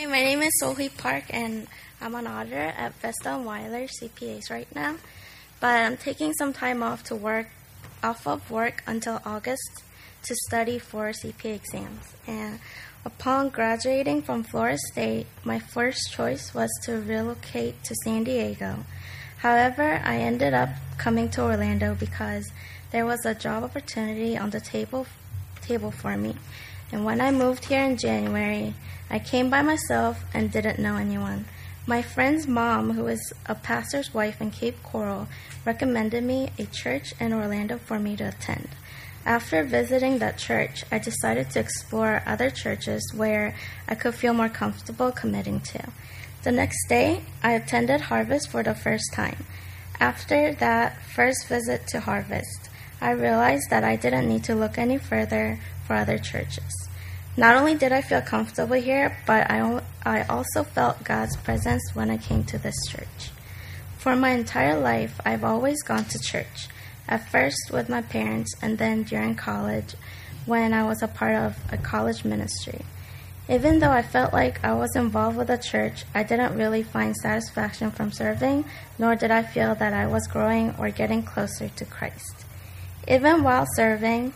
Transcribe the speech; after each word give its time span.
Hi, 0.00 0.06
my 0.06 0.22
name 0.22 0.40
is 0.40 0.58
Sohi 0.62 0.88
Park, 0.96 1.24
and 1.28 1.66
I'm 2.00 2.14
an 2.14 2.26
auditor 2.26 2.72
at 2.74 2.94
Vestal 3.02 3.36
and 3.36 3.44
Wiler 3.44 3.86
CPAs 3.86 4.50
right 4.50 4.74
now. 4.74 4.96
But 5.60 5.74
I'm 5.74 5.98
taking 5.98 6.32
some 6.32 6.54
time 6.54 6.82
off 6.82 7.04
to 7.04 7.14
work, 7.14 7.48
off 8.02 8.26
of 8.26 8.50
work 8.50 8.82
until 8.86 9.20
August 9.26 9.82
to 10.22 10.34
study 10.48 10.78
for 10.78 11.10
CPA 11.10 11.54
exams. 11.54 12.14
And 12.26 12.60
upon 13.04 13.50
graduating 13.50 14.22
from 14.22 14.42
Florida 14.42 14.78
State, 14.90 15.26
my 15.44 15.58
first 15.58 16.10
choice 16.10 16.54
was 16.54 16.70
to 16.84 17.02
relocate 17.02 17.84
to 17.84 17.94
San 18.02 18.24
Diego. 18.24 18.76
However, 19.40 20.00
I 20.02 20.16
ended 20.16 20.54
up 20.54 20.70
coming 20.96 21.28
to 21.32 21.42
Orlando 21.42 21.94
because 21.94 22.50
there 22.90 23.04
was 23.04 23.26
a 23.26 23.34
job 23.34 23.64
opportunity 23.64 24.38
on 24.38 24.48
the 24.48 24.60
table 24.60 25.06
table 25.60 25.90
for 25.90 26.16
me. 26.16 26.36
And 26.92 27.04
when 27.04 27.20
I 27.20 27.30
moved 27.30 27.66
here 27.66 27.82
in 27.82 27.96
January, 27.96 28.74
I 29.08 29.18
came 29.18 29.50
by 29.50 29.62
myself 29.62 30.24
and 30.34 30.50
didn't 30.50 30.78
know 30.78 30.96
anyone. 30.96 31.46
My 31.86 32.02
friend's 32.02 32.46
mom, 32.46 32.92
who 32.92 33.06
is 33.06 33.32
a 33.46 33.54
pastor's 33.54 34.12
wife 34.12 34.40
in 34.40 34.50
Cape 34.50 34.82
Coral, 34.82 35.28
recommended 35.64 36.22
me 36.24 36.50
a 36.58 36.66
church 36.66 37.14
in 37.18 37.32
Orlando 37.32 37.78
for 37.78 37.98
me 37.98 38.16
to 38.16 38.28
attend. 38.28 38.68
After 39.24 39.64
visiting 39.64 40.18
that 40.18 40.38
church, 40.38 40.84
I 40.90 40.98
decided 40.98 41.50
to 41.50 41.60
explore 41.60 42.22
other 42.26 42.50
churches 42.50 43.12
where 43.14 43.54
I 43.88 43.94
could 43.94 44.14
feel 44.14 44.34
more 44.34 44.48
comfortable 44.48 45.12
committing 45.12 45.60
to. 45.60 45.88
The 46.42 46.52
next 46.52 46.88
day, 46.88 47.22
I 47.42 47.52
attended 47.52 48.02
Harvest 48.02 48.48
for 48.48 48.62
the 48.62 48.74
first 48.74 49.12
time. 49.12 49.44
After 49.98 50.54
that 50.54 51.02
first 51.02 51.48
visit 51.48 51.86
to 51.88 52.00
Harvest, 52.00 52.70
I 53.00 53.12
realized 53.12 53.70
that 53.70 53.82
I 53.82 53.96
didn't 53.96 54.28
need 54.28 54.44
to 54.44 54.54
look 54.54 54.76
any 54.76 54.98
further 54.98 55.58
for 55.86 55.96
other 55.96 56.18
churches. 56.18 56.88
Not 57.36 57.56
only 57.56 57.74
did 57.74 57.92
I 57.92 58.02
feel 58.02 58.20
comfortable 58.20 58.76
here, 58.76 59.16
but 59.26 59.50
I, 59.50 59.80
I 60.04 60.22
also 60.24 60.64
felt 60.64 61.04
God's 61.04 61.36
presence 61.36 61.94
when 61.94 62.10
I 62.10 62.18
came 62.18 62.44
to 62.44 62.58
this 62.58 62.76
church. 62.88 63.30
For 63.96 64.14
my 64.16 64.30
entire 64.30 64.78
life, 64.78 65.18
I've 65.24 65.44
always 65.44 65.82
gone 65.82 66.04
to 66.06 66.18
church, 66.18 66.68
at 67.08 67.30
first 67.30 67.70
with 67.72 67.88
my 67.88 68.02
parents 68.02 68.54
and 68.60 68.76
then 68.76 69.04
during 69.04 69.34
college 69.34 69.94
when 70.44 70.74
I 70.74 70.84
was 70.84 71.02
a 71.02 71.08
part 71.08 71.36
of 71.36 71.56
a 71.72 71.78
college 71.78 72.24
ministry. 72.24 72.84
Even 73.48 73.78
though 73.78 73.90
I 73.90 74.02
felt 74.02 74.32
like 74.32 74.62
I 74.62 74.74
was 74.74 74.94
involved 74.94 75.36
with 75.36 75.48
the 75.48 75.58
church, 75.58 76.04
I 76.14 76.22
didn't 76.22 76.56
really 76.56 76.82
find 76.82 77.16
satisfaction 77.16 77.90
from 77.90 78.12
serving, 78.12 78.64
nor 78.98 79.16
did 79.16 79.30
I 79.30 79.42
feel 79.42 79.74
that 79.74 79.92
I 79.92 80.06
was 80.06 80.26
growing 80.26 80.74
or 80.78 80.90
getting 80.90 81.22
closer 81.22 81.68
to 81.68 81.84
Christ. 81.84 82.44
Even 83.08 83.42
while 83.42 83.66
serving, 83.74 84.32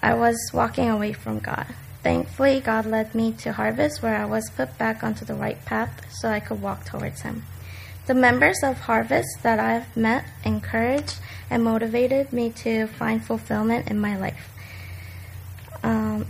I 0.00 0.14
was 0.14 0.50
walking 0.52 0.88
away 0.88 1.12
from 1.12 1.38
God. 1.40 1.66
Thankfully, 2.02 2.60
God 2.60 2.86
led 2.86 3.14
me 3.14 3.32
to 3.32 3.52
Harvest 3.52 4.02
where 4.02 4.16
I 4.16 4.24
was 4.24 4.50
put 4.50 4.78
back 4.78 5.02
onto 5.02 5.24
the 5.24 5.34
right 5.34 5.62
path 5.64 6.06
so 6.10 6.28
I 6.28 6.40
could 6.40 6.62
walk 6.62 6.84
towards 6.84 7.22
Him. 7.22 7.44
The 8.06 8.14
members 8.14 8.62
of 8.62 8.80
Harvest 8.80 9.42
that 9.42 9.58
I've 9.58 9.96
met 9.96 10.24
encouraged 10.44 11.18
and 11.50 11.64
motivated 11.64 12.32
me 12.32 12.50
to 12.50 12.86
find 12.86 13.22
fulfillment 13.24 13.90
in 13.90 13.98
my 13.98 14.16
life. 14.16 14.50
Um, 15.82 16.26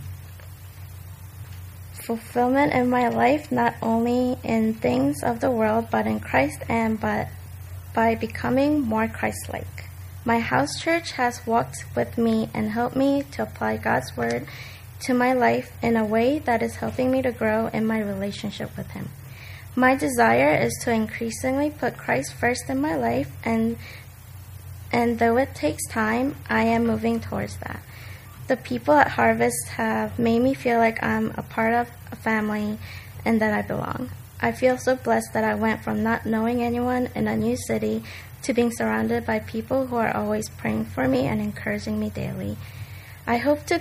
fulfillment 1.93 2.73
in 2.73 2.89
my 2.89 3.07
life, 3.07 3.51
not 3.51 3.75
only 3.81 4.37
in 4.43 4.73
things 4.73 5.21
of 5.23 5.39
the 5.39 5.51
world, 5.51 5.87
but 5.91 6.07
in 6.07 6.19
Christ 6.19 6.59
and 6.67 6.99
but 6.99 7.27
by 7.93 8.15
becoming 8.15 8.81
more 8.81 9.07
Christ 9.07 9.49
like. 9.53 9.88
My 10.25 10.39
house 10.39 10.79
church 10.79 11.13
has 11.13 11.45
walked 11.47 11.85
with 11.95 12.17
me 12.17 12.49
and 12.53 12.71
helped 12.71 12.95
me 12.95 13.23
to 13.31 13.43
apply 13.43 13.77
God's 13.77 14.15
word 14.17 14.47
to 15.01 15.13
my 15.13 15.33
life 15.33 15.71
in 15.81 15.95
a 15.95 16.05
way 16.05 16.39
that 16.39 16.61
is 16.61 16.75
helping 16.75 17.09
me 17.09 17.21
to 17.21 17.31
grow 17.31 17.67
in 17.67 17.87
my 17.87 17.99
relationship 17.99 18.75
with 18.75 18.91
Him. 18.91 19.09
My 19.75 19.95
desire 19.95 20.53
is 20.55 20.77
to 20.83 20.91
increasingly 20.91 21.69
put 21.69 21.97
Christ 21.97 22.33
first 22.33 22.69
in 22.69 22.81
my 22.81 22.95
life, 22.95 23.31
and 23.45 23.77
and 24.91 25.19
though 25.19 25.37
it 25.37 25.55
takes 25.55 25.85
time, 25.87 26.35
I 26.49 26.63
am 26.63 26.87
moving 26.87 27.19
towards 27.19 27.57
that. 27.57 27.79
The 28.47 28.57
people 28.57 28.95
at 28.95 29.09
Harvest 29.09 29.69
have 29.69 30.17
made 30.17 30.39
me 30.39 30.53
feel 30.53 30.79
like 30.79 31.01
I'm 31.03 31.31
a 31.37 31.43
part 31.43 31.73
of 31.73 31.87
a 32.11 32.15
family 32.15 32.79
and 33.23 33.39
that 33.39 33.53
I 33.53 33.61
belong. 33.61 34.09
I 34.41 34.51
feel 34.53 34.77
so 34.77 34.95
blessed 34.95 35.33
that 35.33 35.43
I 35.43 35.55
went 35.55 35.83
from 35.83 36.01
not 36.01 36.25
knowing 36.25 36.63
anyone 36.63 37.09
in 37.13 37.27
a 37.27 37.35
new 37.35 37.57
city 37.57 38.03
to 38.43 38.53
being 38.53 38.71
surrounded 38.71 39.25
by 39.25 39.39
people 39.39 39.87
who 39.87 39.97
are 39.97 40.15
always 40.15 40.47
praying 40.47 40.85
for 40.85 41.07
me 41.07 41.27
and 41.27 41.41
encouraging 41.41 41.99
me 41.99 42.09
daily. 42.09 42.55
I 43.27 43.37
hope 43.37 43.65
to 43.65 43.79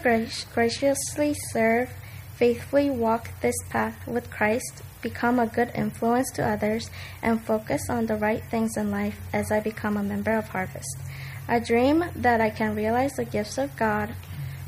graciously 0.53 1.35
serve, 1.53 1.91
faithfully 2.35 2.91
walk 2.91 3.31
this 3.41 3.55
path 3.71 4.07
with 4.07 4.31
Christ, 4.31 4.83
become 5.01 5.39
a 5.39 5.47
good 5.47 5.71
influence 5.77 6.31
to 6.33 6.47
others, 6.47 6.91
and 7.23 7.41
focus 7.41 7.89
on 7.89 8.07
the 8.07 8.17
right 8.17 8.43
things 8.51 8.77
in 8.77 8.91
life 8.91 9.21
as 9.33 9.53
I 9.53 9.61
become 9.61 9.97
a 9.97 10.03
member 10.03 10.37
of 10.37 10.49
Harvest. 10.49 10.99
I 11.47 11.61
dream 11.61 12.05
that 12.17 12.41
I 12.41 12.51
can 12.51 12.75
realize 12.75 13.13
the 13.13 13.25
gifts 13.25 13.59
of 13.59 13.77
God 13.77 14.11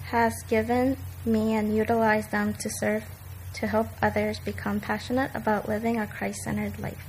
has 0.04 0.32
given 0.48 0.96
me 1.26 1.54
and 1.54 1.76
utilize 1.76 2.28
them 2.28 2.54
to 2.54 2.70
serve 2.78 3.04
to 3.54 3.66
help 3.66 3.88
others 4.00 4.38
become 4.38 4.80
passionate 4.80 5.30
about 5.34 5.68
living 5.68 5.98
a 5.98 6.06
Christ 6.06 6.40
centered 6.42 6.78
life. 6.78 7.04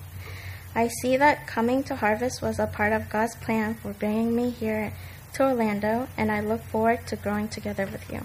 I 0.74 0.88
see 0.88 1.18
that 1.18 1.48
coming 1.48 1.84
to 1.84 1.96
Harvest 1.96 2.42
was 2.42 2.60
a 2.60 2.68
part 2.68 2.94
of 2.94 3.10
God's 3.10 3.36
plan 3.36 3.76
for 3.76 3.94
bringing 3.94 4.36
me 4.36 4.50
here 4.50 4.94
to 5.34 5.44
Orlando, 5.44 6.08
and 6.18 6.32
I 6.32 6.40
look 6.40 6.62
forward 6.64 7.06
to 7.08 7.16
growing 7.16 7.48
together 7.48 7.86
with 7.86 8.12
you. 8.12 8.22